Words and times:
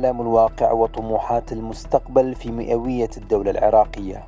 آلام 0.00 0.20
الواقع 0.20 0.72
وطموحات 0.72 1.52
المستقبل 1.52 2.34
في 2.34 2.50
مئوية 2.50 3.10
الدولة 3.16 3.50
العراقية. 3.50 4.22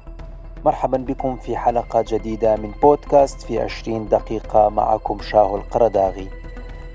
مرحبا 0.65 0.99
بكم 0.99 1.37
في 1.37 1.57
حلقة 1.57 2.05
جديدة 2.09 2.57
من 2.57 2.71
بودكاست 2.83 3.43
في 3.43 3.61
20 3.61 4.09
دقيقة 4.09 4.69
معكم 4.69 5.19
شاهو 5.21 5.57
القرداغي 5.57 6.29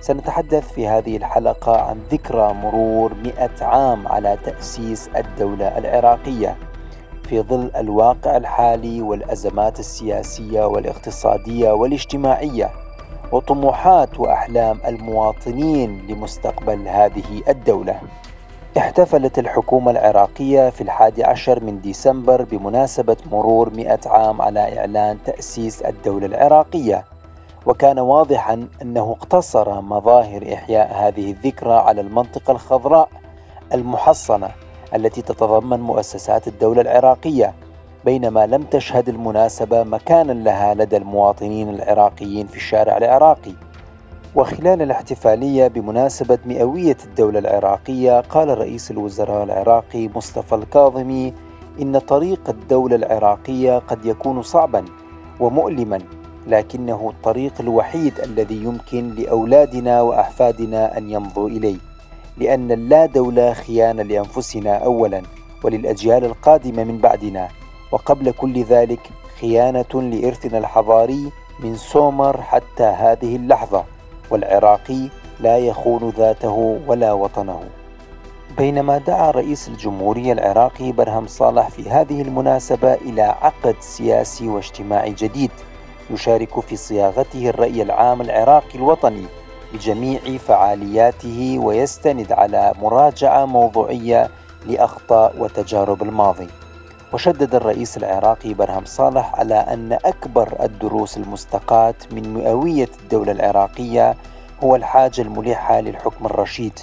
سنتحدث 0.02 0.74
في 0.74 0.88
هذه 0.88 1.18
الحلقة 1.18 1.82
عن 1.82 2.00
ذكرى 2.12 2.54
مرور 2.54 3.14
100 3.14 3.50
عام 3.62 4.08
على 4.08 4.38
تأسيس 4.46 5.08
الدولة 5.08 5.78
العراقية. 5.78 6.56
في 7.24 7.42
ظل 7.42 7.72
الواقع 7.76 8.38
الحالي 8.38 9.02
والأزمات 9.02 9.80
السياسية 9.80 10.66
والاقتصادية 10.66 11.72
والاجتماعية 11.72 12.70
وطموحات 13.32 14.20
وأحلام 14.20 14.80
المواطنين 14.88 16.08
لمستقبل 16.10 16.88
هذه 16.88 17.44
الدولة. 17.48 18.02
احتفلت 18.78 19.40
الحكومة 19.40 19.92
العراقية 19.92 20.70
في 20.70 20.82
الحادي 20.82 21.24
عشر 21.24 21.64
من 21.64 21.82
ديسمبر 21.82 22.44
بمناسبة 22.44 23.18
مرور 23.32 23.70
مئة 23.70 24.00
عام 24.06 24.42
على 24.42 24.80
إعلان 24.80 25.18
تأسيس 25.26 25.82
الدولة 25.82 26.26
العراقية. 26.26 27.06
وكان 27.66 28.00
واضحا 28.00 28.68
أنه 28.82 29.16
اقتصر 29.20 29.82
مظاهر 29.82 30.54
إحياء 30.54 31.08
هذه 31.08 31.32
الذكرى 31.32 31.74
على 31.74 32.02
المنطقة 32.02 32.52
الخضراء 32.52 33.10
المحصنة 33.74 34.50
التي 34.96 35.22
تتضمن 35.22 35.80
مؤسسات 35.80 36.48
الدولة 36.48 36.82
العراقية 36.82 37.54
بينما 38.06 38.48
لم 38.48 38.64
تشهد 38.64 39.10
المناسبة 39.10 39.84
مكانا 39.84 40.32
لها 40.32 40.74
لدى 40.74 40.98
المواطنين 40.98 41.70
العراقيين 41.70 42.48
في 42.48 42.56
الشارع 42.56 42.98
العراقي. 42.98 43.54
وخلال 44.38 44.82
الاحتفالية 44.82 45.68
بمناسبة 45.68 46.38
مئوية 46.46 46.98
الدولة 47.06 47.40
العراقية 47.40 48.20
قال 48.20 48.58
رئيس 48.58 48.92
الوزراء 48.92 49.44
العراقي 49.44 50.08
مصطفى 50.16 50.56
الكاظمي 50.56 51.34
إن 51.82 52.00
طريق 52.00 52.50
الدولة 52.50 52.96
العراقية 52.96 53.78
قد 53.78 54.06
يكون 54.06 54.42
صعبا 54.42 54.86
ومؤلما 55.40 56.00
لكنه 56.48 57.10
الطريق 57.10 57.54
الوحيد 57.60 58.20
الذي 58.20 58.56
يمكن 58.64 59.16
لأولادنا 59.16 60.02
وأحفادنا 60.02 60.98
أن 60.98 61.10
يمضوا 61.10 61.50
إليه 61.50 61.78
لأن 62.38 62.72
اللا 62.72 63.06
دولة 63.06 63.54
خيانة 63.54 64.04
لأنفسنا 64.04 64.78
أولا 64.78 65.22
وللأجيال 65.64 66.26
القادمة 66.26 66.84
من 66.84 66.98
بعدنا 66.98 67.48
وقبل 67.92 68.32
كل 68.32 68.64
ذلك 68.64 69.10
خيانة 69.42 70.02
لإرثنا 70.02 70.58
الحضاري 70.58 71.32
من 71.60 71.76
سومر 71.76 72.42
حتى 72.42 72.84
هذه 72.84 73.36
اللحظة. 73.36 73.97
والعراقي 74.30 75.10
لا 75.40 75.58
يخون 75.58 76.10
ذاته 76.10 76.80
ولا 76.88 77.14
وطنه. 77.14 77.62
بينما 78.58 78.98
دعا 78.98 79.32
رئيس 79.32 79.68
الجمهورية 79.68 80.34
العراقي 80.34 80.92
برهم 80.92 81.28
صالح 81.28 81.70
في 81.70 81.90
هذه 81.90 82.22
المناسبة 82.22 82.94
إلى 82.94 83.22
عقد 83.22 83.76
سياسي 83.80 84.48
واجتماعي 84.48 85.12
جديد 85.12 85.52
يشارك 86.10 86.60
في 86.60 86.76
صياغته 86.76 87.50
الرأي 87.50 87.82
العام 87.82 88.22
العراقي 88.22 88.76
الوطني 88.76 89.26
بجميع 89.74 90.20
فعالياته 90.38 91.60
ويستند 91.62 92.32
على 92.32 92.74
مراجعة 92.82 93.46
موضوعية 93.46 94.30
لأخطاء 94.66 95.36
وتجارب 95.40 96.04
الماضي. 96.04 96.48
وشدد 97.14 97.56
الرئيس 97.56 97.98
العراقي 97.98 98.54
برهم 98.54 98.86
صالح 98.86 99.36
على 99.36 99.56
أن 99.56 99.94
أكبر 99.94 100.54
الدروس 100.64 101.18
المستقاة 101.18 101.96
من 102.12 102.34
مئوية 102.34 102.90
الدولة 103.04 103.32
العراقية 103.32 104.16
هو 104.64 104.76
الحاجة 104.76 105.22
الملحة 105.22 105.80
للحكم 105.82 106.26
الرشيد 106.26 106.80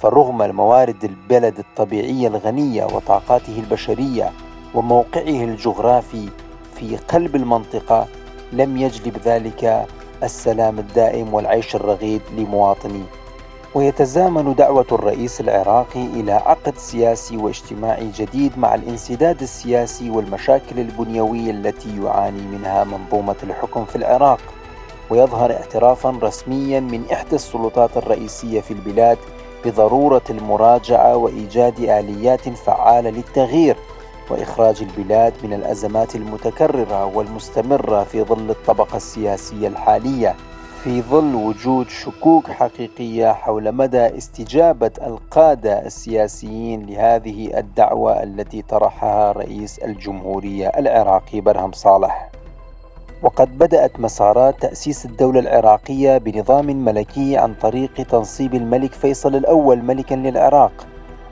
فرغم 0.00 0.42
الموارد 0.42 1.04
البلد 1.04 1.58
الطبيعية 1.58 2.28
الغنية 2.28 2.84
وطاقاته 2.84 3.58
البشرية 3.58 4.30
وموقعه 4.74 5.44
الجغرافي 5.44 6.28
في 6.74 6.96
قلب 6.96 7.36
المنطقة 7.36 8.06
لم 8.52 8.76
يجلب 8.76 9.16
ذلك 9.24 9.86
السلام 10.22 10.78
الدائم 10.78 11.34
والعيش 11.34 11.74
الرغيد 11.76 12.20
لمواطنيه 12.36 13.21
ويتزامن 13.74 14.54
دعوة 14.54 14.86
الرئيس 14.92 15.40
العراقي 15.40 16.04
إلى 16.04 16.32
عقد 16.32 16.78
سياسي 16.78 17.36
واجتماعي 17.36 18.10
جديد 18.10 18.58
مع 18.58 18.74
الانسداد 18.74 19.42
السياسي 19.42 20.10
والمشاكل 20.10 20.78
البنيوية 20.78 21.50
التي 21.50 22.02
يعاني 22.02 22.42
منها 22.42 22.84
منظومة 22.84 23.36
الحكم 23.42 23.84
في 23.84 23.96
العراق. 23.96 24.40
ويظهر 25.10 25.52
اعترافا 25.52 26.18
رسميا 26.22 26.80
من 26.80 27.04
إحدى 27.12 27.36
السلطات 27.36 27.96
الرئيسية 27.96 28.60
في 28.60 28.70
البلاد 28.70 29.18
بضرورة 29.64 30.22
المراجعة 30.30 31.16
وإيجاد 31.16 31.78
آليات 31.78 32.48
فعالة 32.48 33.10
للتغيير 33.10 33.76
وإخراج 34.30 34.82
البلاد 34.82 35.32
من 35.44 35.52
الأزمات 35.52 36.14
المتكررة 36.16 37.04
والمستمرة 37.04 38.04
في 38.04 38.22
ظل 38.22 38.50
الطبقة 38.50 38.96
السياسية 38.96 39.68
الحالية. 39.68 40.36
في 40.84 41.02
ظل 41.02 41.34
وجود 41.34 41.88
شكوك 41.88 42.50
حقيقية 42.50 43.32
حول 43.32 43.72
مدى 43.72 44.18
استجابة 44.18 44.90
القادة 45.02 45.86
السياسيين 45.86 46.86
لهذه 46.86 47.58
الدعوة 47.58 48.22
التي 48.22 48.62
طرحها 48.62 49.32
رئيس 49.32 49.78
الجمهورية 49.78 50.68
العراقي 50.68 51.40
برهم 51.40 51.72
صالح. 51.72 52.30
وقد 53.22 53.58
بدأت 53.58 54.00
مسارات 54.00 54.62
تأسيس 54.62 55.04
الدولة 55.04 55.40
العراقية 55.40 56.18
بنظام 56.18 56.66
ملكي 56.66 57.36
عن 57.36 57.54
طريق 57.54 57.94
تنصيب 57.94 58.54
الملك 58.54 58.92
فيصل 58.92 59.36
الأول 59.36 59.82
ملكا 59.82 60.14
للعراق 60.14 60.86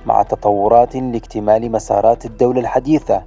مع 0.06 0.22
تطورات 0.22 0.96
لاكتمال 0.96 1.72
مسارات 1.72 2.24
الدولة 2.24 2.60
الحديثة 2.60 3.22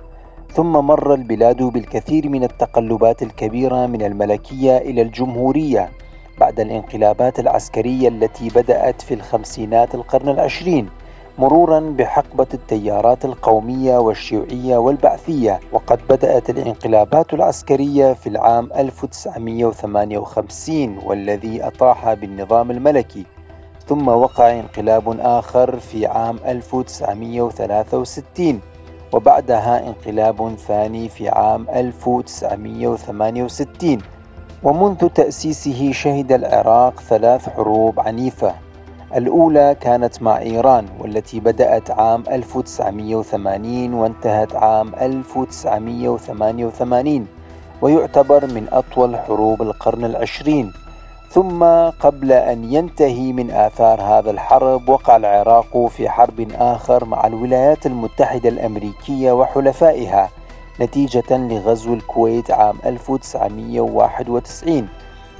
ثم 0.54 0.72
مر 0.72 1.14
البلاد 1.14 1.64
بالكثير 1.64 2.30
من 2.30 2.44
التقلبات 2.44 3.22
الكبيرة 3.22 3.86
من 3.86 4.02
الملكية 4.02 4.78
إلى 4.78 5.02
الجمهورية 5.02 5.90
بعد 6.40 6.60
الانقلابات 6.60 7.40
العسكرية 7.40 8.08
التي 8.08 8.50
بدأت 8.50 9.02
في 9.02 9.14
الخمسينات 9.14 9.96
القرن 9.96 10.30
العشرين 10.30 10.90
مرورا 11.38 11.80
بحقبة 11.80 12.48
التيارات 12.54 13.26
القومية 13.26 13.98
والشيوعية 13.98 14.78
والبعثية. 14.78 15.60
وقد 15.72 16.00
بدأت 16.10 16.50
الانقلابات 16.50 17.34
العسكرية 17.34 18.14
في 18.14 18.30
العام 18.30 18.70
1958 18.76 20.98
والذي 20.98 21.68
أطاح 21.68 22.14
بالنظام 22.14 22.72
الملكي. 22.72 23.26
ثم 23.88 24.08
وقع 24.08 24.60
انقلاب 24.60 25.20
آخر 25.20 25.80
في 25.80 26.06
عام 26.06 26.40
1963 26.46 28.60
وبعدها 29.14 29.88
انقلاب 29.88 30.56
ثاني 30.68 31.10
في 31.10 31.30
عام 31.30 31.70
1968 31.70 33.98
ومنذ 34.64 35.08
تأسيسه 35.08 35.92
شهد 35.92 36.32
العراق 36.32 37.00
ثلاث 37.00 37.50
حروب 37.50 38.00
عنيفة. 38.00 38.54
الأولى 39.16 39.76
كانت 39.82 40.22
مع 40.22 40.38
إيران 40.38 40.86
والتي 41.00 41.40
بدأت 41.40 41.92
عام 41.92 42.24
1980 42.32 43.94
وانتهت 43.94 44.56
عام 44.56 44.96
1988 44.96 47.28
ويعتبر 47.82 48.46
من 48.46 48.68
أطول 48.72 49.18
حروب 49.18 49.62
القرن 49.62 50.06
العشرين. 50.06 50.74
ثم 51.30 51.64
قبل 52.00 52.32
أن 52.32 52.74
ينتهي 52.74 53.34
من 53.34 53.52
آثار 53.52 54.02
هذا 54.02 54.32
الحرب 54.32 54.90
وقع 54.90 55.16
العراق 55.16 55.88
في 55.88 56.10
حرب 56.10 56.48
آخر 56.60 57.06
مع 57.06 57.28
الولايات 57.28 57.86
المتحدة 57.86 58.50
الأمريكية 58.50 59.32
وحلفائها. 59.32 60.30
نتيجة 60.82 61.24
لغزو 61.32 61.94
الكويت 61.94 62.52
عام 62.52 62.76
1991 62.86 64.88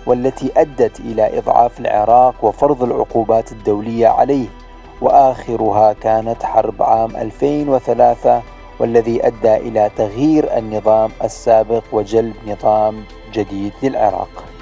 والتي 0.06 0.52
أدت 0.58 1.00
إلى 1.00 1.38
إضعاف 1.38 1.80
العراق 1.80 2.36
وفرض 2.42 2.84
العقوبات 2.84 3.52
الدولية 3.52 4.08
عليه. 4.08 4.48
وآخرها 5.02 5.94
كانت 5.94 6.44
حرب 6.44 6.84
عام 6.84 7.16
2003 7.16 8.42
والذي 8.80 9.28
أدى 9.28 9.56
إلى 9.56 9.92
تغيير 9.98 10.58
النظام 10.58 11.12
السابق 11.24 11.84
وجلب 11.92 12.36
نظام 12.48 13.04
جديد 13.34 13.72
للعراق. 13.84 14.53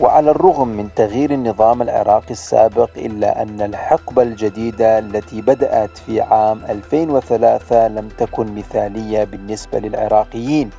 وعلى 0.00 0.30
الرغم 0.30 0.68
من 0.68 0.88
تغيير 0.96 1.30
النظام 1.30 1.82
العراقي 1.82 2.30
السابق 2.30 2.90
إلا 2.96 3.42
أن 3.42 3.60
الحقبة 3.60 4.22
الجديدة 4.22 4.98
التي 4.98 5.40
بدأت 5.40 5.98
في 5.98 6.20
عام 6.20 6.60
2003 6.68 7.88
لم 7.88 8.08
تكن 8.08 8.54
مثالية 8.54 9.24
بالنسبة 9.24 9.78
للعراقيين. 9.78 10.70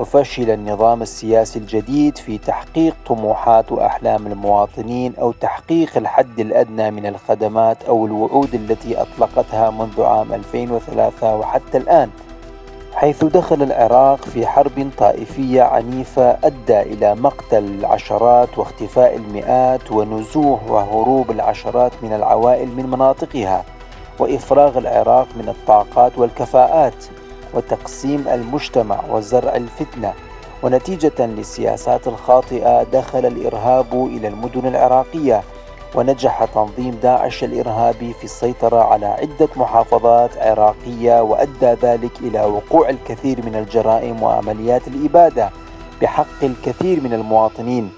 وفشل 0.00 0.50
النظام 0.50 1.02
السياسي 1.02 1.58
الجديد 1.58 2.18
في 2.18 2.38
تحقيق 2.38 2.96
طموحات 3.06 3.72
وأحلام 3.72 4.26
المواطنين 4.26 5.14
أو 5.20 5.32
تحقيق 5.32 5.96
الحد 5.96 6.40
الأدنى 6.40 6.90
من 6.90 7.06
الخدمات 7.06 7.84
أو 7.84 8.06
الوعود 8.06 8.54
التي 8.54 9.00
أطلقتها 9.00 9.70
منذ 9.70 10.02
عام 10.02 10.32
2003 10.32 11.36
وحتى 11.36 11.78
الآن. 11.78 12.10
حيث 12.96 13.24
دخل 13.24 13.62
العراق 13.62 14.24
في 14.24 14.46
حرب 14.46 14.90
طائفية 14.98 15.62
عنيفة 15.62 16.38
أدى 16.44 16.80
إلى 16.80 17.14
مقتل 17.14 17.64
العشرات 17.64 18.58
واختفاء 18.58 19.16
المئات 19.16 19.92
ونزوح 19.92 20.70
وهروب 20.70 21.30
العشرات 21.30 21.92
من 22.02 22.12
العوائل 22.12 22.68
من 22.68 22.86
مناطقها 22.90 23.64
وإفراغ 24.18 24.78
العراق 24.78 25.26
من 25.36 25.48
الطاقات 25.48 26.18
والكفاءات 26.18 27.04
وتقسيم 27.54 28.24
المجتمع 28.28 29.00
وزرع 29.10 29.56
الفتنة. 29.56 30.12
ونتيجة 30.62 31.26
للسياسات 31.26 32.06
الخاطئة 32.08 32.82
دخل 32.82 33.26
الإرهاب 33.26 33.94
إلى 33.94 34.28
المدن 34.28 34.66
العراقية 34.66 35.42
ونجح 35.94 36.44
تنظيم 36.44 36.98
داعش 37.02 37.44
الإرهابي 37.44 38.12
في 38.12 38.24
السيطرة 38.24 38.82
على 38.82 39.06
عدة 39.06 39.48
محافظات 39.56 40.38
عراقية 40.38 41.22
وأدى 41.22 41.72
ذلك 41.82 42.20
إلى 42.20 42.44
وقوع 42.44 42.88
الكثير 42.88 43.46
من 43.46 43.54
الجرائم 43.54 44.22
وعمليات 44.22 44.88
الإبادة 44.88 45.50
بحق 46.02 46.42
الكثير 46.42 47.00
من 47.00 47.12
المواطنين. 47.12 47.92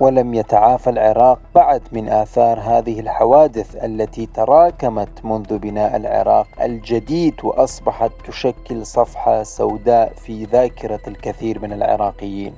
ولم 0.00 0.34
يتعافى 0.34 0.90
العراق 0.90 1.38
بعد 1.54 1.82
من 1.92 2.08
آثار 2.08 2.60
هذه 2.60 3.00
الحوادث 3.00 3.84
التي 3.84 4.26
تراكمت 4.26 5.24
منذ 5.24 5.58
بناء 5.58 5.96
العراق 5.96 6.46
الجديد 6.62 7.34
وأصبحت 7.44 8.10
تشكل 8.28 8.86
صفحة 8.86 9.42
سوداء 9.42 10.12
في 10.14 10.44
ذاكرة 10.44 11.00
الكثير 11.08 11.62
من 11.62 11.72
العراقيين. 11.72 12.54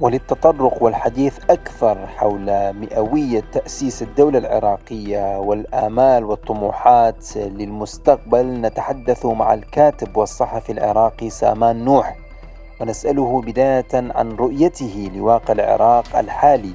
وللتطرق 0.00 0.82
والحديث 0.82 1.38
أكثر 1.50 2.06
حول 2.06 2.72
مئوية 2.72 3.42
تأسيس 3.52 4.02
الدولة 4.02 4.38
العراقية 4.38 5.38
والآمال 5.38 6.24
والطموحات 6.24 7.36
للمستقبل 7.36 8.46
نتحدث 8.46 9.26
مع 9.26 9.54
الكاتب 9.54 10.16
والصحفي 10.16 10.72
العراقي 10.72 11.30
سامان 11.30 11.84
نوح 11.84 12.16
ونسأله 12.80 13.42
بداية 13.42 13.86
عن 13.94 14.36
رؤيته 14.36 15.10
لواقع 15.14 15.52
العراق 15.52 16.16
الحالي 16.18 16.72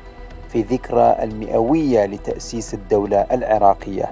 في 0.49 0.61
ذكرى 0.61 1.15
المئوية 1.23 2.05
لتأسيس 2.05 2.73
الدولة 2.73 3.25
العراقية. 3.31 4.11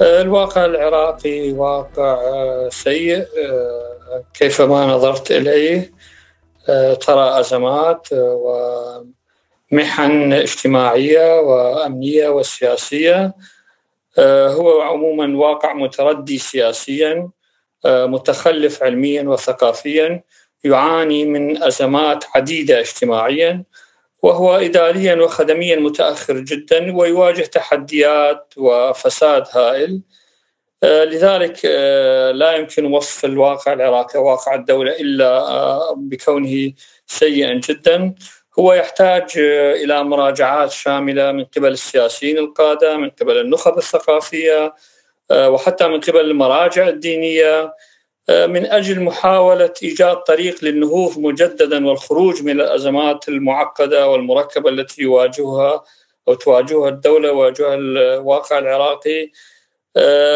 الواقع 0.00 0.64
العراقي 0.64 1.52
واقع 1.52 2.18
سيء 2.68 3.26
كيفما 4.34 4.86
نظرت 4.86 5.30
إليه. 5.30 5.95
ترى 7.00 7.40
أزمات 7.40 8.08
ومحن 8.12 9.12
اجتماعية 10.32 11.40
وأمنية 11.40 12.28
وسياسية. 12.28 13.34
هو 14.18 14.80
عموما 14.80 15.38
واقع 15.38 15.72
متردي 15.72 16.38
سياسيا 16.38 17.28
متخلف 17.84 18.82
علميا 18.82 19.22
وثقافيا 19.22 20.22
يعاني 20.64 21.24
من 21.24 21.62
أزمات 21.62 22.24
عديدة 22.34 22.80
اجتماعيا 22.80 23.64
وهو 24.22 24.56
إداريا 24.56 25.14
وخدميا 25.14 25.76
متأخر 25.76 26.38
جدا 26.38 26.96
ويواجه 26.96 27.42
تحديات 27.42 28.54
وفساد 28.56 29.44
هائل. 29.50 29.90
آه، 29.90 30.25
لذلك 30.84 31.60
آه، 31.64 32.30
لا 32.30 32.52
يمكن 32.52 32.84
وصف 32.92 33.24
الواقع 33.24 33.72
العراقي 33.72 34.18
واقع 34.18 34.54
الدولة 34.54 34.92
إلا 34.92 35.38
آه، 35.38 35.94
بكونه 35.96 36.72
سيئا 37.06 37.54
جدا. 37.54 38.14
هو 38.58 38.72
يحتاج 38.72 39.30
إلى 39.82 40.04
مراجعات 40.04 40.70
شاملة 40.70 41.32
من 41.32 41.44
قبل 41.44 41.72
السياسيين 41.72 42.38
القادة 42.38 42.96
من 42.96 43.10
قبل 43.10 43.40
النخب 43.40 43.78
الثقافية 43.78 44.74
وحتى 45.32 45.88
من 45.88 46.00
قبل 46.00 46.20
المراجع 46.20 46.88
الدينية 46.88 47.74
من 48.28 48.66
أجل 48.66 49.00
محاولة 49.00 49.72
إيجاد 49.82 50.16
طريق 50.16 50.64
للنهوض 50.64 51.18
مجددا 51.18 51.86
والخروج 51.86 52.42
من 52.42 52.60
الأزمات 52.60 53.28
المعقدة 53.28 54.08
والمركبة 54.08 54.70
التي 54.70 55.02
يواجهها 55.02 55.84
أو 56.28 56.34
تواجهها 56.34 56.88
الدولة 56.88 57.32
ويواجهها 57.32 57.74
الواقع 57.74 58.58
العراقي. 58.58 59.22
آه، 59.22 59.30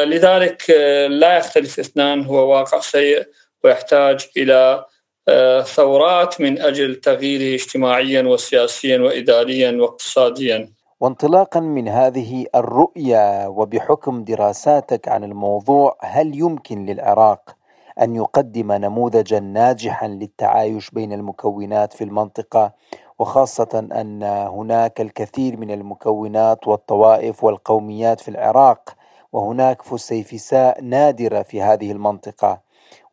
لذلك 0.04 0.70
آه، 0.70 1.06
لا 1.06 1.36
يختلف 1.36 1.78
اثنان 1.78 2.24
هو 2.24 2.50
واقع 2.52 2.80
سيء 2.80 3.28
ويحتاج 3.64 4.28
إلى 4.36 4.84
آه، 5.28 5.62
ثورات 5.62 6.40
من 6.40 6.60
أجل 6.60 6.94
تغييره 6.94 7.54
اجتماعيا 7.54 8.22
وسياسيا 8.22 8.98
واداريا 8.98 9.70
واقتصاديا. 9.80 10.68
وانطلاقا 11.00 11.60
من 11.60 11.88
هذه 11.88 12.46
الرؤية 12.54 13.48
وبحكم 13.48 14.24
دراساتك 14.24 15.08
عن 15.08 15.24
الموضوع 15.24 15.98
هل 16.00 16.38
يمكن 16.38 16.86
للعراق 16.86 17.56
أن 18.00 18.14
يقدم 18.14 18.72
نموذجا 18.72 19.40
ناجحا 19.40 20.08
للتعايش 20.08 20.90
بين 20.90 21.12
المكونات 21.12 21.92
في 21.92 22.04
المنطقة 22.04 22.72
وخاصة 23.18 23.88
أن 23.92 24.22
هناك 24.22 25.00
الكثير 25.00 25.56
من 25.56 25.70
المكونات 25.70 26.68
والطوائف 26.68 27.44
والقوميات 27.44 28.20
في 28.20 28.28
العراق 28.28 28.99
وهناك 29.32 29.82
فسيفساء 29.82 30.80
نادرة 30.82 31.42
في 31.42 31.62
هذه 31.62 31.92
المنطقة. 31.92 32.62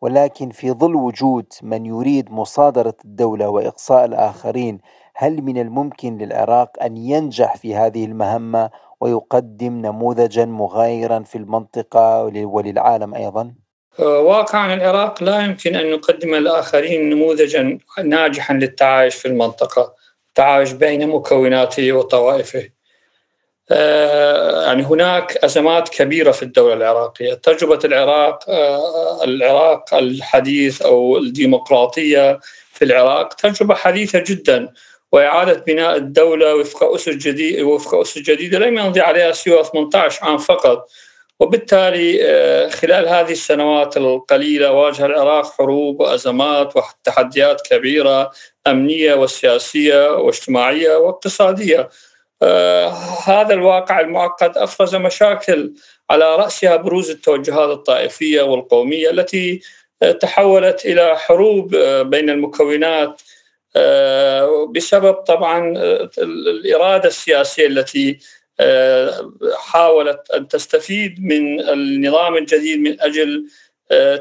ولكن 0.01 0.49
في 0.49 0.71
ظل 0.71 0.95
وجود 0.95 1.45
من 1.61 1.85
يريد 1.85 2.31
مصادرة 2.31 2.93
الدولة 3.05 3.49
وإقصاء 3.49 4.05
الآخرين 4.05 4.79
هل 5.15 5.41
من 5.41 5.57
الممكن 5.57 6.17
للعراق 6.17 6.83
أن 6.83 6.97
ينجح 6.97 7.57
في 7.57 7.75
هذه 7.75 8.05
المهمة 8.05 8.69
ويقدم 9.01 9.73
نموذجا 9.73 10.45
مغايرا 10.45 11.19
في 11.19 11.37
المنطقة 11.37 12.23
وللعالم 12.23 13.15
أيضا؟ 13.15 13.53
واقعا 13.99 14.73
العراق 14.73 15.23
لا 15.23 15.45
يمكن 15.45 15.75
أن 15.75 15.85
يقدم 15.85 16.35
للآخرين 16.35 17.09
نموذجا 17.09 17.77
ناجحا 18.03 18.53
للتعايش 18.53 19.15
في 19.15 19.27
المنطقة. 19.27 19.93
التعايش 20.27 20.71
بين 20.71 21.09
مكوناته 21.09 21.93
وطوائفه. 21.93 22.76
يعني 23.69 24.83
هناك 24.83 25.37
أزمات 25.37 25.89
كبيرة 25.89 26.31
في 26.31 26.43
الدولة 26.43 26.73
العراقية، 26.73 27.33
تجربة 27.33 27.79
العراق 27.85 28.49
آه، 28.49 29.23
العراق 29.23 29.93
الحديث 29.93 30.81
أو 30.81 31.17
الديمقراطية 31.17 32.39
في 32.73 32.85
العراق 32.85 33.33
تجربة 33.33 33.75
حديثة 33.75 34.23
جدا 34.27 34.73
وإعادة 35.11 35.53
بناء 35.53 35.95
الدولة 35.95 36.55
وفق 36.55 36.83
أسس 36.83 37.09
جديده 37.09 37.63
وفق 37.63 37.95
أسس 37.95 38.17
جديدة 38.17 38.59
لم 38.59 38.77
يمضي 38.77 39.01
عليها 39.01 39.31
سوى 39.31 39.63
18 39.63 40.25
عام 40.25 40.37
فقط. 40.37 40.89
وبالتالي 41.39 42.19
آه، 42.23 42.69
خلال 42.69 43.07
هذه 43.07 43.31
السنوات 43.31 43.97
القليلة 43.97 44.71
واجه 44.71 45.05
العراق 45.05 45.53
حروب 45.53 45.99
وأزمات 45.99 46.73
وتحديات 46.75 47.61
كبيرة 47.61 48.31
أمنية 48.67 49.13
وسياسية 49.13 50.15
واجتماعية 50.15 50.95
واقتصادية. 50.95 51.79
آه، 51.79 51.89
هذا 53.25 53.53
الواقع 53.53 53.99
المعقد 53.99 54.57
افرز 54.57 54.95
مشاكل 54.95 55.73
على 56.09 56.35
رأسها 56.35 56.75
بروز 56.75 57.09
التوجهات 57.09 57.69
الطائفية 57.69 58.41
والقومية 58.41 59.09
التي 59.09 59.61
آه، 60.01 60.11
تحولت 60.11 60.85
إلى 60.85 61.17
حروب 61.17 61.75
آه، 61.75 62.01
بين 62.01 62.29
المكونات 62.29 63.21
بسبب 64.69 65.13
طبعا 65.13 65.73
الإرادة 66.17 67.07
السياسية 67.07 67.67
التي 67.67 68.19
حاولت 69.57 70.31
أن 70.31 70.47
تستفيد 70.47 71.23
من 71.23 71.59
النظام 71.69 72.37
الجديد 72.37 72.79
من 72.79 73.01
أجل 73.01 73.47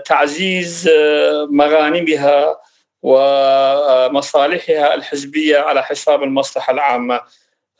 تعزيز 0.05 0.90
مغانمها 1.50 2.61
ومصالحها 3.02 4.95
الحزبية 4.95 5.59
على 5.59 5.83
حساب 5.83 6.23
المصلحة 6.23 6.73
العامة. 6.73 7.21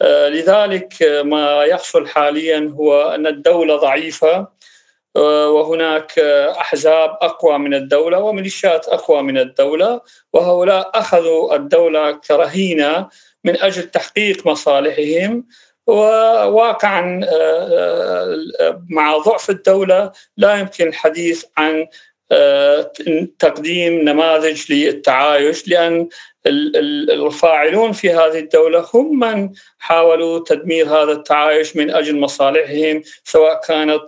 آه، 0.03 0.29
لذلك 0.29 1.03
آه، 1.03 1.23
ما 1.23 1.65
يحصل 1.65 2.09
حاليا 2.09 2.75
هو 2.75 3.03
أن 3.03 3.27
الدولة 3.27 3.77
ضعيفة 3.77 4.49
آه، 5.17 5.51
وهناك 5.51 6.19
أحزاب 6.61 7.19
أقوى 7.23 7.59
من 7.59 7.75
الدولة 7.75 8.19
وميليشيات 8.19 8.89
أقوى 8.89 9.23
من 9.23 9.39
الدولة 9.39 10.01
وهؤلاء 10.33 10.91
أخذوا 10.95 11.57
الدولة 11.57 12.13
كرهينة 12.13 13.09
من 13.45 13.63
أجل 13.63 13.83
تحقيق 13.83 14.47
مصالحهم 14.47 15.47
وواقعا 15.87 17.21
مع 18.91 19.17
ضعف 19.17 19.51
الدولة 19.51 20.13
لا 20.37 20.55
يمكن 20.55 20.89
الحديث 20.89 21.45
عن 21.57 21.87
تقديم 23.39 24.09
نماذج 24.09 24.73
للتعايش 24.73 25.69
لأن 25.69 26.09
الفاعلون 26.47 27.93
في 27.93 28.11
هذه 28.11 28.39
الدولة 28.39 28.87
هم 28.95 29.19
من 29.19 29.51
حاولوا 29.79 30.45
تدمير 30.47 30.89
هذا 30.89 31.13
التعايش 31.13 31.77
من 31.77 31.91
أجل 31.91 32.21
مصالحهم 32.21 33.03
سواء 33.25 33.61
كانت 33.61 34.03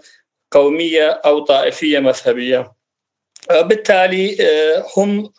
قومية 0.50 1.08
أو 1.10 1.38
طائفية 1.38 1.98
مذهبية. 1.98 2.72
بالتالي 3.50 4.36
آه، 4.40 4.84
هم 4.96 5.32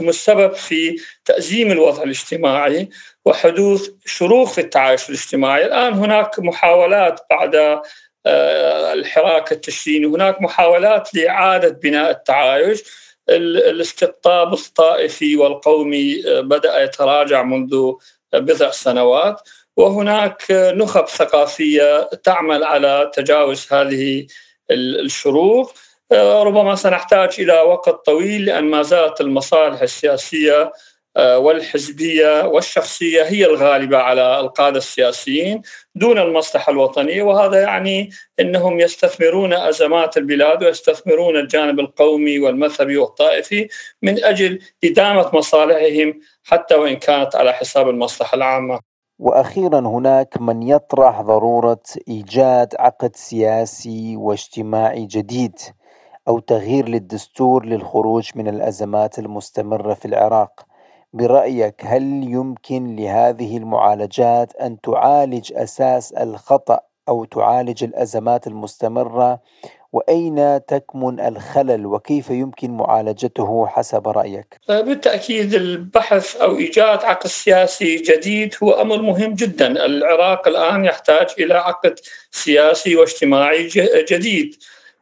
هم 0.00 0.08
السبب 0.08 0.54
في 0.54 0.96
تأزيم 1.24 1.72
الوضع 1.72 2.02
الاجتماعي 2.02 2.88
وحدوث 3.24 3.90
شروخ 4.06 4.52
في 4.52 4.60
التعايش 4.60 5.08
الاجتماعي. 5.08 5.66
الآن 5.66 5.92
هناك 5.92 6.38
محاولات 6.38 7.20
بعد 7.30 7.54
آه، 7.54 7.82
الحراك 8.26 9.52
التشريني 9.52 10.06
هناك 10.06 10.42
محاولات 10.42 11.14
لإعادة 11.14 11.68
بناء 11.68 12.10
التعايش. 12.10 12.82
الاستقطاب 13.28 14.52
الطائفي 14.52 15.36
والقومي 15.36 16.22
آه، 16.28 16.40
بدأ 16.40 16.82
يتراجع 16.82 17.42
منذ 17.42 17.92
بضع 18.32 18.70
سنوات. 18.70 19.40
وهناك 19.76 20.44
نخب 20.50 21.06
ثقافية 21.06 22.02
تعمل 22.02 22.64
على 22.64 23.10
تجاوز 23.14 23.66
هذه 23.72 24.26
الشروط 24.70 25.74
ربما 26.12 26.74
سنحتاج 26.74 27.36
إلى 27.38 27.60
وقت 27.60 28.06
طويل 28.06 28.44
لأن 28.44 28.64
ما 28.64 28.82
زالت 28.82 29.20
المصالح 29.20 29.82
السياسية 29.82 30.62
آه، 30.62 30.72
والحزبية 31.16 32.46
والشخصية 32.46 33.22
هي 33.22 33.46
الغالبة 33.46 33.98
على 33.98 34.40
القادة 34.40 34.78
السياسيين 34.78 35.62
دون 35.94 36.18
المصلحة 36.18 36.72
الوطنية 36.72 37.22
وهذا 37.22 37.60
يعني 37.60 38.10
إنهم 38.40 38.80
يستثمرون 38.80 39.52
أزمات 39.52 40.16
البلاد 40.16 40.64
ويستثمرون 40.64 41.36
الجانب 41.36 41.80
القومي 41.80 42.38
والمذهبي 42.38 42.96
والطائفي 42.96 43.68
من 44.02 44.24
أجل 44.24 44.58
إدامة 44.84 45.30
مصالحهم 45.32 46.20
حتى 46.44 46.74
وإن 46.74 46.96
كانت 46.96 47.36
على 47.36 47.52
حساب 47.52 47.88
المصلحة 47.88 48.34
العامة. 48.36 48.80
وأخيرا 49.18 49.80
هناك 49.80 50.40
من 50.40 50.62
يطرح 50.62 51.20
ضرورة 51.20 51.82
إيجاد 52.08 52.74
عقد 52.78 53.16
سياسي 53.16 54.16
واجتماعي 54.16 55.06
جديد 55.06 55.58
أو 56.28 56.38
تغيير 56.38 56.88
للدستور 56.88 57.64
للخروج 57.64 58.30
من 58.34 58.48
الأزمات 58.48 59.18
المستمرة 59.18 59.94
في 59.94 60.04
العراق 60.04 60.66
برأيك 61.12 61.74
هل 61.84 62.02
يمكن 62.02 62.96
لهذه 62.96 63.56
المعالجات 63.56 64.56
أن 64.56 64.80
تعالج 64.80 65.52
أساس 65.52 66.12
الخطأ 66.12 66.80
أو 67.08 67.24
تعالج 67.24 67.84
الأزمات 67.84 68.46
المستمرة 68.46 69.40
وأين 69.92 70.60
تكمن 70.66 71.20
الخلل 71.20 71.86
وكيف 71.86 72.30
يمكن 72.30 72.70
معالجته 72.70 73.66
حسب 73.66 74.08
رأيك؟ 74.08 74.58
بالتأكيد 74.68 75.54
البحث 75.54 76.36
أو 76.36 76.56
إيجاد 76.56 77.04
عقد 77.04 77.26
سياسي 77.26 77.96
جديد 77.96 78.54
هو 78.62 78.72
أمر 78.72 79.02
مهم 79.02 79.34
جدا، 79.34 79.84
العراق 79.86 80.48
الآن 80.48 80.84
يحتاج 80.84 81.26
إلى 81.38 81.54
عقد 81.54 82.00
سياسي 82.30 82.96
واجتماعي 82.96 83.68
جديد. 84.10 84.56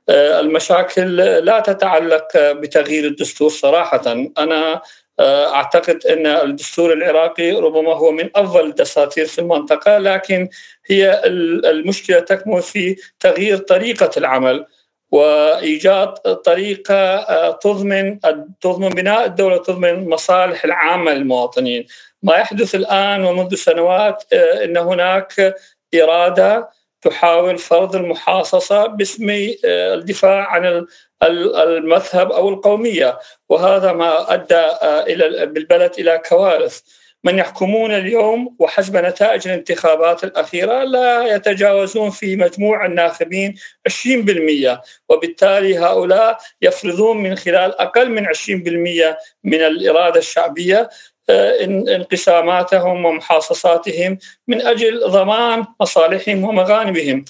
المشاكل 0.08 1.16
لا 1.16 1.60
تتعلق 1.60 2.28
بتغيير 2.36 3.04
الدستور 3.04 3.48
صراحة، 3.48 4.02
أنا 4.38 4.74
آه، 4.74 4.82
أعتقد 5.20 6.06
أن 6.06 6.26
الدستور 6.26 6.92
العراقي 6.92 7.52
ربما 7.52 7.92
هو 7.92 8.10
من 8.12 8.30
أفضل 8.36 8.66
الدساتير 8.66 9.26
في 9.26 9.38
المنطقة 9.38 9.98
لكن 9.98 10.48
هي 10.86 11.22
المشكلة 11.64 12.20
تكمن 12.20 12.60
في 12.60 12.96
تغيير 13.20 13.58
طريقة 13.58 14.10
العمل 14.16 14.66
وإيجاد 15.10 16.14
طريقة 16.44 16.94
آه، 16.94 17.50
تضمن 17.50 18.20
تضمن 18.60 18.88
بناء 18.88 19.26
الدولة 19.26 19.56
تضمن 19.56 19.88
المصالح 19.88 20.64
العامة 20.64 21.14
للمواطنين. 21.14 21.86
ما 22.22 22.36
يحدث 22.36 22.74
الآن 22.74 23.24
ومنذ 23.24 23.54
سنوات 23.54 24.24
آه، 24.32 24.64
إن 24.64 24.76
هناك 24.76 25.54
إرادة 25.94 26.70
تحاول 27.04 27.58
فرض 27.58 27.96
المحاصصة 27.96 28.86
باسم 28.86 29.54
الدفاع 29.64 30.46
عن 30.46 30.86
المذهب 31.22 32.32
أو 32.32 32.48
القومية. 32.48 33.18
وهذا 33.48 33.92
ما 33.92 34.34
أدى 34.34 34.54
آه، 34.54 35.02
إلى 35.02 35.46
بالبلد 35.46 35.92
إلى 35.98 36.22
كوارث. 36.28 36.80
من 37.24 37.38
يحكمون 37.38 37.92
اليوم 37.92 38.56
وحسب 38.58 38.96
نتائج 38.96 39.48
الانتخابات 39.48 40.24
الأخيرة 40.24 40.84
لا 40.84 41.34
يتجاوزون 41.34 42.10
في 42.10 42.36
مجموع 42.36 42.86
الناخبين 42.86 43.54
20% 43.88 44.82
وبالتالي 45.08 45.78
هؤلاء 45.78 46.38
يفرضون 46.62 47.22
من 47.22 47.34
خلال 47.36 47.80
أقل 47.80 48.10
من 48.10 48.26
20% 48.26 49.16
من 49.44 49.60
الإرادة 49.60 50.18
الشعبية 50.18 50.80
آه، 50.80 50.88
انقساماتهم 51.30 53.04
ومحاصصاتهم 53.04 54.18
من 54.48 54.62
أجل 54.62 55.08
ضمان 55.08 55.64
مصالحهم 55.80 56.44
ومغانمهم. 56.44 57.24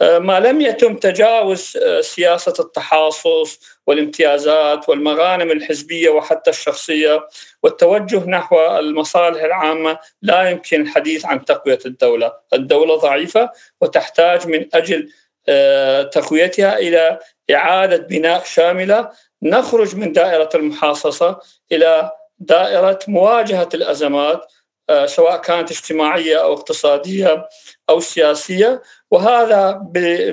آه، 0.00 0.18
ما 0.18 0.40
لم 0.40 0.60
يتم 0.60 0.96
تجاوز 0.96 1.76
آه، 1.76 2.00
سياسة 2.00 2.54
التحاصص 2.60 3.60
والامتيازات 3.86 4.88
والمغانم 4.88 5.50
الحزبية 5.50 6.08
وحتى 6.08 6.50
الشخصية 6.50 7.28
والتوجه 7.62 8.24
نحو 8.30 8.78
المصالح 8.78 9.42
العامة 9.42 9.98
لا 10.22 10.50
يمكن 10.50 10.80
الحديث 10.80 11.26
عن 11.26 11.44
تقوية 11.44 11.78
الدولة، 11.86 12.32
الدولة 12.52 12.96
ضعيفة 12.96 13.50
وتحتاج 13.80 14.46
من 14.46 14.66
أجل 14.74 15.10
آه، 15.48 16.02
تقويتها 16.02 16.78
إلى 16.78 17.18
إعادة 17.50 17.96
بناء 17.96 18.44
شاملة. 18.44 19.10
نخرج 19.42 19.96
من 19.96 20.12
دائرة 20.12 20.48
المحاصصة 20.54 21.40
إلى 21.72 22.10
دائرة 22.38 22.98
مواجهة 23.08 23.68
الأزمات 23.74 24.52
سواء 25.04 25.40
كانت 25.40 25.70
اجتماعية 25.70 26.42
أو 26.42 26.52
اقتصادية 26.52 27.48
أو 27.88 28.00
سياسية 28.00 28.82
وهذا 29.10 29.80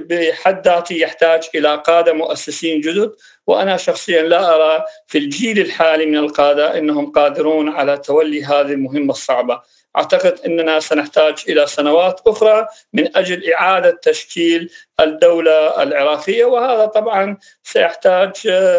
بحد 0.10 0.68
ذاته 0.68 0.94
يحتاج 0.94 1.50
إلى 1.56 1.76
قادة 1.76 2.14
مؤسسين 2.14 2.82
جدد 2.82 3.12
وأنا 3.48 3.78
شخصيا 3.78 4.22
لا 4.22 4.56
أرى 4.56 4.86
في 5.08 5.18
الجيل 5.18 5.60
الحالي 5.60 6.06
من 6.06 6.18
القادة 6.18 6.78
إنهم 6.78 7.12
قادرون 7.12 7.70
على 7.70 7.98
تولي 7.98 8.44
هذه 8.46 8.72
المهمة 8.72 9.12
الصعبة. 9.12 9.62
أعتقد 9.98 10.40
إننا 10.46 10.80
سنحتاج 10.80 11.44
إلى 11.50 11.68
سنوات 11.68 12.22
أخرى 12.28 12.68
من 12.94 13.18
أجل 13.18 13.54
إعادة 13.54 14.00
تشكيل 14.02 14.72
الدولة 15.00 15.84
العراقية 15.84 16.46
وهذا 16.46 16.86
طبعا 16.86 17.38
سيحتاج 17.64 18.34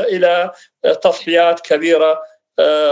إلى 0.08 0.50
تضحيات 1.02 1.60
كبيرة 1.60 2.12
آه، 2.12 2.33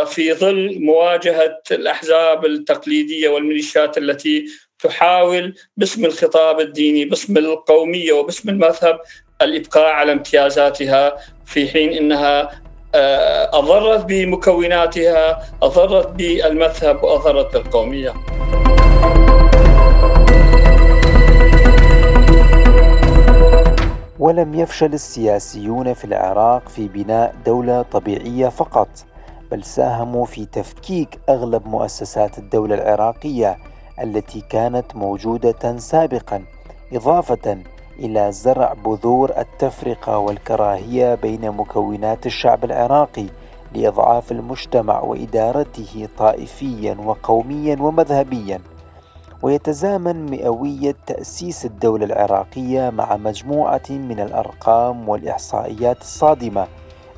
في 0.07 0.35
ظل 0.35 0.79
مواجهة 0.81 1.63
الأحزاب 1.71 2.47
التقليدية 2.47 3.29
والميليشيات 3.29 3.99
التي 3.99 4.47
تحاول 4.79 5.55
باسم 5.77 6.05
الخطاب 6.05 6.61
الديني 6.61 7.05
باسم 7.05 7.37
القومية 7.37 8.13
وباسم 8.13 8.49
المذهب 8.49 9.01
الإبقاء 9.43 9.87
على 9.87 10.13
امتيازاتها 10.13 11.17
في 11.47 11.69
حين 11.69 11.93
إنها 11.93 12.63
آه، 12.95 13.59
أضرت 13.59 14.05
بمكوناتها 14.05 15.49
أضرت 15.63 16.09
بالمذهب 16.09 17.05
وأضرت 17.05 17.57
بالقومية. 17.57 18.15
ولم 24.19 24.55
يفشل 24.55 24.95
السياسيون 24.95 25.95
في 25.95 26.05
العراق 26.05 26.69
في 26.69 26.89
بناء 26.89 27.35
دولة 27.47 27.83
طبيعية 27.83 28.49
فقط 28.49 28.89
بل 29.53 29.65
ساهموا 29.65 30.27
في 30.27 30.47
تفكيك 30.47 31.19
أغلب 31.29 31.67
مؤسسات 31.69 32.39
الدولة 32.39 32.75
العراقية 32.75 33.59
التي 34.03 34.41
كانت 34.41 34.97
موجودة 34.97 35.77
سابقا 35.79 36.45
إضافة 36.93 37.59
إلى 37.99 38.33
زرع 38.33 38.73
بذور 38.73 39.31
التفرقة 39.39 40.19
والكراهية 40.19 41.15
بين 41.15 41.51
مكونات 41.51 42.27
الشعب 42.27 42.65
العراقي 42.65 43.27
لإضعاف 43.75 44.33
المجتمع 44.33 45.01
وإدارته 45.01 46.09
طائفيا 46.19 46.97
وقوميا 47.05 47.77
ومذهبيا. 47.81 48.61
ويتزامن 49.43 50.31
مئوية 50.31 50.95
تأسيس 51.07 51.65
الدولة 51.65 52.05
العراقية 52.05 52.91
مع 52.91 53.17
مجموعة 53.17 53.83
من 53.91 54.21
الأرقام 54.21 55.09
والإحصائيات 55.09 56.01
الصادمة 56.01 56.67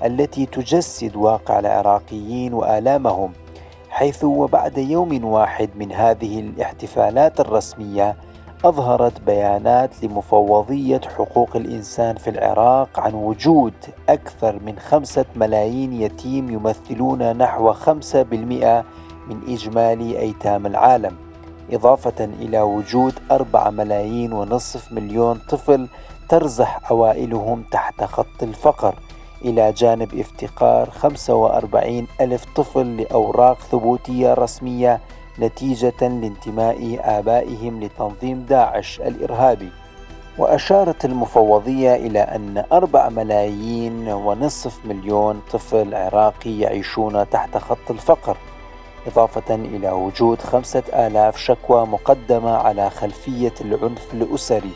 التي 0.05 0.47
تجسد 0.47 1.17
واقع 1.17 1.59
العراقيين 1.59 2.55
وآلامهم 2.55 3.33
حيث 3.91 4.25
وبعد 4.25 4.79
يوم 4.79 5.25
واحد 5.25 5.71
من 5.77 5.93
هذه 5.93 6.41
الاحتفالات 6.41 7.41
الرسمية 7.41 8.17
أظهرت 8.65 9.21
بيانات 9.21 10.05
لمفوضية 10.05 11.01
حقوق 11.17 11.57
الإنسان 11.57 12.17
في 12.17 12.31
العراق 12.31 13.01
عن 13.01 13.15
وجود 13.15 13.75
أكثر 14.09 14.61
من 14.67 14.79
خمسة 14.79 15.25
ملايين 15.37 15.93
يتيم 15.93 16.51
يمثلون 16.51 17.37
نحو 17.37 17.73
خمسة 17.73 18.23
بالمئة 18.23 18.85
من 19.29 19.41
إجمالي 19.49 20.19
أيتام 20.19 20.67
العالم 20.67 21.17
إضافة 21.73 22.25
إلى 22.25 22.61
وجود 22.61 23.15
أربعة 23.31 23.71
ملايين 23.71 24.33
ونصف 24.33 24.93
مليون 24.93 25.39
طفل 25.51 25.89
ترزح 26.29 26.91
أوائلهم 26.91 27.63
تحت 27.73 28.05
خط 28.05 28.43
الفقر. 28.43 28.95
إلى 29.45 29.73
جانب 29.73 30.15
افتقار 30.15 30.91
45 30.91 32.07
ألف 32.21 32.45
طفل 32.57 32.97
لأوراق 32.97 33.59
ثبوتية 33.61 34.35
رسمية 34.35 35.01
نتيجة 35.39 35.95
لانتماء 36.01 37.01
آبائهم 37.03 37.83
لتنظيم 37.83 38.47
داعش 38.49 39.01
الإرهابي. 39.01 39.69
وأشارت 40.39 41.05
المفوضية 41.05 41.95
إلى 41.95 42.19
أن 42.21 42.65
أربع 42.73 43.09
ملايين 43.09 44.09
ونصف 44.09 44.79
مليون 44.85 45.41
طفل 45.53 45.95
عراقي 45.95 46.59
يعيشون 46.59 47.31
تحت 47.31 47.57
خط 47.59 47.91
الفقر 47.91 48.37
إضافة 49.07 49.55
إلى 49.55 49.91
وجود 49.91 50.43
خمسة 50.43 50.83
آلاف 50.95 51.37
شكوى 51.37 51.87
مقدمة 51.87 52.57
على 52.57 52.91
خلفية 52.91 53.55
العنف 53.61 54.15
الأسري. 54.15 54.73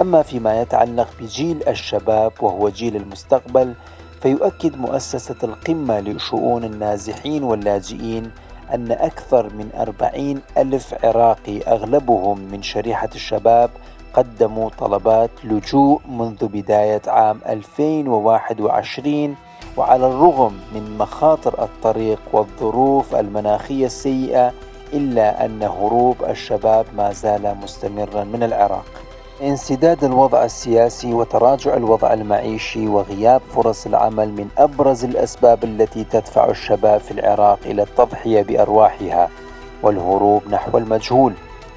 أما 0.00 0.22
فيما 0.22 0.60
يتعلق 0.60 1.08
بجيل 1.20 1.68
الشباب 1.68 2.32
وهو 2.40 2.68
جيل 2.68 2.96
المستقبل 2.96 3.74
فيؤكد 4.22 4.76
مؤسسة 4.76 5.36
القمة 5.42 6.00
لشؤون 6.00 6.64
النازحين 6.64 7.44
واللاجئين 7.44 8.30
أن 8.74 8.92
أكثر 8.92 9.54
من 9.54 9.70
أربعين 9.78 10.40
ألف 10.58 10.94
عراقي 11.04 11.60
أغلبهم 11.60 12.38
من 12.40 12.62
شريحة 12.62 13.08
الشباب 13.14 13.70
قدموا 14.14 14.70
طلبات 14.78 15.30
لجوء 15.44 16.00
منذ 16.08 16.46
بداية 16.48 17.02
عام 17.06 17.40
2021 17.46 19.36
وعلى 19.76 20.06
الرغم 20.06 20.52
من 20.74 20.98
مخاطر 20.98 21.64
الطريق 21.64 22.20
والظروف 22.32 23.14
المناخية 23.14 23.86
السيئة 23.86 24.52
إلا 24.92 25.44
أن 25.44 25.62
هروب 25.62 26.16
الشباب 26.24 26.86
ما 26.96 27.12
زال 27.12 27.56
مستمرا 27.62 28.24
من 28.24 28.42
العراق. 28.42 29.05
انسداد 29.42 30.04
الوضع 30.04 30.44
السياسي 30.44 31.14
وتراجع 31.14 31.76
الوضع 31.76 32.12
المعيشي 32.12 32.88
وغياب 32.88 33.42
فرص 33.54 33.86
العمل 33.86 34.28
من 34.28 34.48
أبرز 34.58 35.04
الأسباب 35.04 35.64
التي 35.64 36.04
تدفع 36.04 36.50
الشباب 36.50 37.00
في 37.00 37.10
العراق 37.10 37.58
إلى 37.66 37.82
التضحية 37.82 38.42
بأرواحها 38.42 39.28
والهروب 39.82 40.42
نحو 40.50 40.78
المجهول 40.78 41.32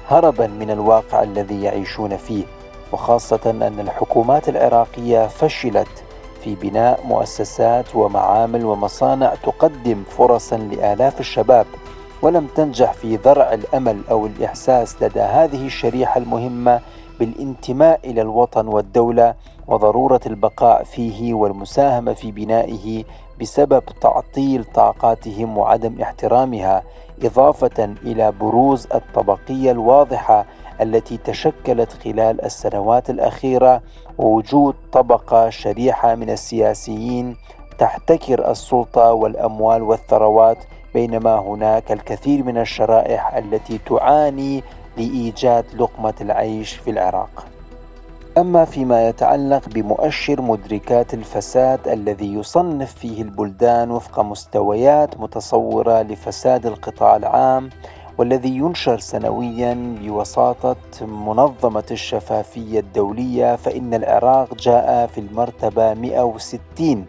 هربا 0.08 0.46
من 0.46 0.70
الواقع 0.70 1.22
الذي 1.22 1.62
يعيشون 1.62 2.16
فيه 2.16 2.44
وخاصة 2.92 3.40
أن 3.46 3.80
الحكومات 3.80 4.48
العراقية 4.48 5.26
فشلت 5.26 6.04
في 6.44 6.54
بناء 6.54 7.00
مؤسسات 7.06 7.96
ومعامل 7.96 8.64
ومصانع 8.64 9.34
تقدم 9.34 10.02
فرصا 10.10 10.56
لآلاف 10.56 11.20
الشباب 11.20 11.66
ولم 12.22 12.46
تنجح 12.56 12.92
في 12.92 13.16
ذرع 13.16 13.52
الأمل 13.52 14.00
أو 14.10 14.26
الإحساس 14.26 15.02
لدى 15.02 15.20
هذه 15.20 15.66
الشريحة 15.66 16.18
المهمة 16.18 16.80
بالانتماء 17.20 18.00
إلى 18.04 18.22
الوطن 18.22 18.68
والدولة 18.68 19.34
وضرورة 19.68 20.20
البقاء 20.26 20.82
فيه 20.84 21.34
والمساهمة 21.34 22.12
في 22.12 22.32
بنائه 22.32 23.04
بسبب 23.40 23.82
تعطيل 24.00 24.64
طاقاتهم 24.64 25.58
وعدم 25.58 26.02
احترامها 26.02 26.82
إضافة 27.22 27.84
إلى 28.04 28.32
بروز 28.32 28.86
الطبقية 28.94 29.70
الواضحة 29.70 30.46
التي 30.80 31.16
تشكلت 31.16 31.92
خلال 31.92 32.44
السنوات 32.44 33.10
الأخيرة 33.10 33.82
ووجود 34.18 34.74
طبقة 34.92 35.50
شريحة 35.50 36.14
من 36.14 36.30
السياسيين 36.30 37.36
تحتكر 37.78 38.50
السلطة 38.50 39.12
والأموال 39.12 39.82
والثروات 39.82 40.58
بينما 40.94 41.38
هناك 41.38 41.92
الكثير 41.92 42.42
من 42.42 42.58
الشرائح 42.58 43.36
التي 43.36 43.78
تعاني 43.78 44.62
لإيجاد 44.96 45.64
لقمة 45.74 46.14
العيش 46.20 46.72
في 46.72 46.90
العراق. 46.90 47.46
أما 48.38 48.64
فيما 48.64 49.08
يتعلق 49.08 49.68
بمؤشر 49.68 50.40
مدركات 50.42 51.14
الفساد 51.14 51.88
الذي 51.88 52.34
يصنف 52.34 52.94
فيه 52.94 53.22
البلدان 53.22 53.90
وفق 53.90 54.20
مستويات 54.20 55.20
متصورة 55.20 56.02
لفساد 56.02 56.66
القطاع 56.66 57.16
العام 57.16 57.70
والذي 58.18 58.56
ينشر 58.56 58.98
سنويا 58.98 59.96
بوساطه 60.02 61.06
منظمة 61.06 61.84
الشفافية 61.90 62.80
الدولية 62.80 63.56
فإن 63.56 63.94
العراق 63.94 64.54
جاء 64.54 65.06
في 65.06 65.20
المرتبة 65.20 65.94
160 65.94 67.06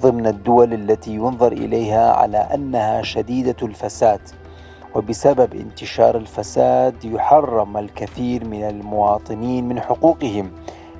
ضمن 0.00 0.26
الدول 0.26 0.72
التي 0.72 1.14
ينظر 1.14 1.52
إليها 1.52 2.12
على 2.12 2.38
أنها 2.38 3.02
شديدة 3.02 3.56
الفساد. 3.62 4.20
وبسبب 4.94 5.54
انتشار 5.54 6.16
الفساد 6.16 7.04
يحرم 7.04 7.76
الكثير 7.76 8.44
من 8.44 8.64
المواطنين 8.64 9.68
من 9.68 9.80
حقوقهم 9.80 10.50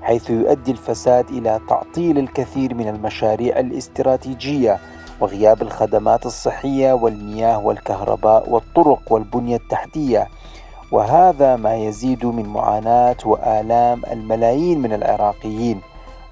حيث 0.03 0.31
يؤدي 0.31 0.71
الفساد 0.71 1.29
إلى 1.31 1.61
تعطيل 1.69 2.19
الكثير 2.19 2.75
من 2.75 2.89
المشاريع 2.89 3.59
الاستراتيجية 3.61 4.79
وغياب 5.21 5.63
الخدمات 5.63 6.27
الصحية 6.27 6.93
والمياه 6.93 7.59
والكهرباء 7.59 8.51
والطرق 8.51 9.13
والبنية 9.13 9.57
التحتية. 9.57 10.29
وهذا 10.93 11.57
ما 11.57 11.75
يزيد 11.75 12.27
من 12.27 12.47
معاناة 12.49 13.17
وآلام 13.25 14.03
الملايين 14.13 14.83
من 14.83 14.93
العراقيين. 14.93 15.81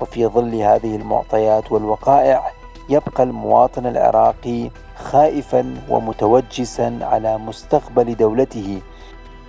وفي 0.01 0.27
ظل 0.27 0.55
هذه 0.55 0.97
المعطيات 0.97 1.73
والوقائع 1.73 2.43
يبقى 2.89 3.23
المواطن 3.23 3.87
العراقي 3.87 4.71
خائفا 4.97 5.75
ومتوجسا 5.89 6.99
على 7.03 7.39
مستقبل 7.39 8.15
دولته 8.17 8.81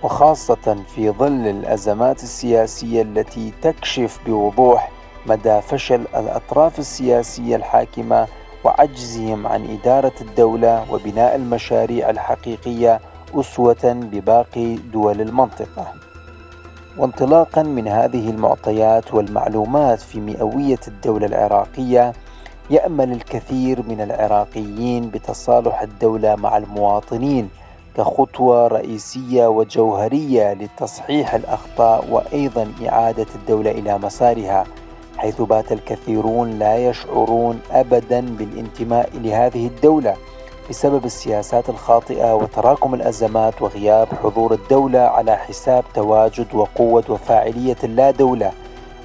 وخاصة 0.02 0.76
في 0.94 1.10
ظل 1.10 1.46
الأزمات 1.46 2.22
السياسية 2.22 3.02
التي 3.02 3.52
تكشف 3.62 4.18
بوضوح 4.26 4.90
مدى 5.26 5.60
فشل 5.60 6.00
الأطراف 6.16 6.78
السياسية 6.78 7.56
الحاكمة 7.56 8.26
وعجزهم 8.64 9.46
عن 9.46 9.64
إدارة 9.64 10.12
الدولة 10.20 10.92
وبناء 10.92 11.36
المشاريع 11.36 12.10
الحقيقية 12.10 13.00
أسوة 13.34 13.92
بباقي 14.12 14.74
دول 14.74 15.20
المنطقة. 15.20 15.92
وانطلاقا 16.98 17.62
من 17.62 17.88
هذه 17.88 18.30
المعطيات 18.30 19.14
والمعلومات 19.14 20.00
في 20.00 20.20
مئوية 20.20 20.80
الدولة 20.88 21.26
العراقية 21.26 22.12
يأمل 22.70 23.12
الكثير 23.12 23.82
من 23.88 24.00
العراقيين 24.00 25.10
بتصالح 25.10 25.82
الدولة 25.82 26.36
مع 26.36 26.56
المواطنين 26.56 27.48
كخطوة 27.96 28.66
رئيسية 28.66 29.46
وجوهرية 29.46 30.52
لتصحيح 30.52 31.34
الأخطاء 31.34 32.04
وأيضا 32.10 32.72
إعادة 32.88 33.26
الدولة 33.34 33.70
إلى 33.70 33.98
مسارها 33.98 34.64
حيث 35.18 35.42
بات 35.42 35.72
الكثيرون 35.72 36.58
لا 36.58 36.76
يشعرون 36.76 37.60
أبدا 37.70 38.20
بالانتماء 38.20 39.10
لهذه 39.14 39.66
الدولة 39.66 40.16
بسبب 40.70 41.04
السياسات 41.04 41.68
الخاطئة 41.68 42.34
وتراكم 42.34 42.94
الأزمات 42.94 43.62
وغياب 43.62 44.08
حضور 44.22 44.52
الدولة 44.54 44.98
على 44.98 45.36
حساب 45.36 45.84
تواجد 45.94 46.54
وقوة 46.54 47.04
وفاعلية 47.08 47.76
لا 47.82 48.10
دولة. 48.10 48.52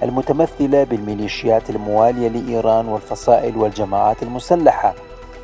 المتمثلة 0.04 0.84
بالميليشيات 0.84 1.70
الموالية 1.70 2.28
لإيران 2.28 2.88
والفصائل 2.88 3.58
والجماعات 3.58 4.24
المسلحة 4.24 4.94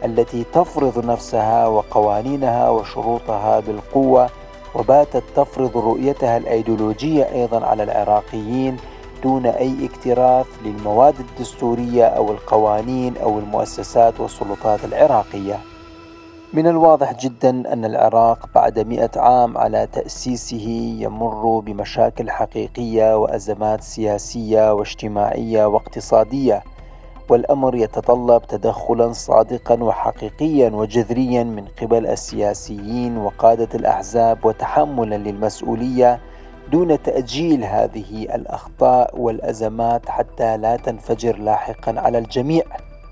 التي 0.05 0.45
تفرض 0.53 1.05
نفسها 1.05 1.67
وقوانينها 1.67 2.69
وشروطها 2.69 3.59
بالقوة 3.59 4.29
وباتت 4.75 5.23
تفرض 5.35 5.77
رؤيتها 5.77 6.37
الأيديولوجية 6.37 7.23
أيضا 7.23 7.65
على 7.65 7.83
العراقيين 7.83 8.77
دون 9.23 9.45
أي 9.45 9.85
اكتراث 9.85 10.45
للمواد 10.65 11.15
الدستورية 11.19 12.05
أو 12.05 12.31
القوانين 12.31 13.17
أو 13.17 13.39
المؤسسات 13.39 14.19
والسلطات 14.19 14.85
العراقية. 14.85 15.59
من 16.53 16.67
الواضح 16.67 17.13
جدا 17.13 17.49
أن 17.73 17.85
العراق 17.85 18.49
بعد 18.55 18.79
مئة 18.79 19.09
عام 19.15 19.57
على 19.57 19.87
تأسيسه 19.93 20.67
يمر 20.99 21.59
بمشاكل 21.59 22.31
حقيقية 22.31 23.17
وأزمات 23.17 23.83
سياسية 23.83 24.73
واجتماعية 24.73 25.65
واقتصادية 25.65 26.63
والأمر 27.29 27.75
يتطلب 27.75 28.41
تدخلا 28.47 29.11
صادقا 29.11 29.83
وحقيقيا 29.83 30.69
وجذريا 30.69 31.43
من 31.43 31.65
قبل 31.81 32.07
السياسيين 32.07 33.17
وقادة 33.17 33.69
الأحزاب 33.75 34.45
وتحملا 34.45 35.15
للمسؤولية 35.15 36.19
دون 36.71 37.01
تأجيل 37.01 37.63
هذه 37.63 38.35
الأخطاء 38.35 39.19
والأزمات 39.19 40.09
حتى 40.09 40.57
لا 40.57 40.75
تنفجر 40.75 41.37
لاحقا 41.37 41.99
على 41.99 42.17
الجميع. 42.17 42.63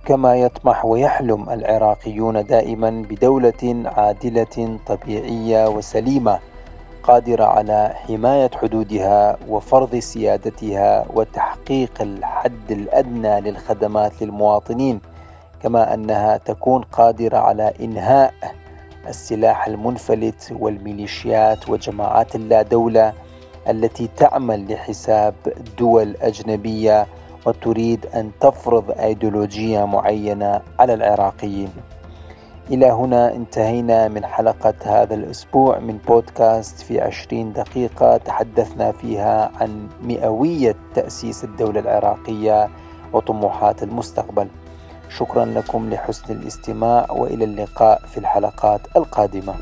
كما 0.06 0.36
يطمح 0.36 0.86
ويحلم 0.86 1.50
العراقيون 1.50 2.46
دائما 2.46 2.90
بدولة 3.10 3.84
عادلة 3.86 4.80
طبيعية 4.88 5.68
وسليمة 5.68 6.40
قادرة 7.04 7.44
على 7.44 7.94
حماية 7.96 8.52
حدودها 8.62 9.38
وفرض 9.50 9.96
سيادتها 9.96 11.06
وتحقيق 11.14 11.92
الحد 12.02 12.72
الأدنى 12.72 13.42
للخدمات 13.42 14.22
للمواطنين 14.22 15.00
كما 15.64 15.94
أنها 15.94 16.38
تكون 16.38 16.82
قادرة 16.82 17.38
على 17.38 17.74
إنهاء 17.82 18.34
السلاح 19.08 19.68
المنفلت 19.68 20.54
والميليشيات 20.60 21.70
وجماعات 21.70 22.36
اللا 22.36 22.62
دولة 22.62 23.14
التي 23.70 24.10
تعمل 24.18 24.74
لحساب 24.74 25.36
دول 25.78 26.16
أجنبية 26.22 27.08
وتريد 27.46 28.06
أن 28.06 28.32
تفرض 28.40 28.92
أيديولوجية 28.92 29.86
معينة 29.86 30.62
على 30.80 30.94
العراقيين. 30.94 31.70
إلى 32.72 32.86
هنا 32.86 33.36
انتهينا 33.36 34.08
من 34.08 34.26
حلقة 34.26 34.74
هذا 34.84 35.14
الأسبوع 35.16 35.80
من 35.80 35.98
بودكاست 35.98 36.80
في 36.80 37.02
عشرين 37.02 37.54
دقيقة. 37.54 38.18
تحدثنا 38.18 38.92
فيها 38.92 39.52
عن 39.62 39.88
مئوية 40.04 40.76
تأسيس 40.96 41.44
الدولة 41.44 41.80
العراقية 41.80 42.70
وطموحات 43.14 43.84
المستقبل. 43.84 44.48
شكرا 45.10 45.46
لكم 45.46 45.90
لحسن 45.90 46.34
الاستماع 46.34 47.12
وإلى 47.12 47.46
اللقاء 47.46 48.02
في 48.08 48.18
الحلقات 48.18 48.82
القادمة. 48.98 49.54